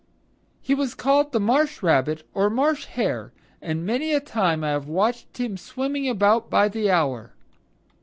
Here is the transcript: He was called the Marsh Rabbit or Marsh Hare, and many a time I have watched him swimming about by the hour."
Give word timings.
He 0.63 0.73
was 0.73 0.95
called 0.95 1.31
the 1.31 1.39
Marsh 1.39 1.83
Rabbit 1.83 2.23
or 2.33 2.49
Marsh 2.49 2.85
Hare, 2.85 3.31
and 3.61 3.85
many 3.85 4.13
a 4.15 4.19
time 4.19 4.63
I 4.63 4.69
have 4.69 4.87
watched 4.87 5.37
him 5.37 5.57
swimming 5.57 6.09
about 6.09 6.49
by 6.49 6.69
the 6.69 6.89
hour." 6.89 7.33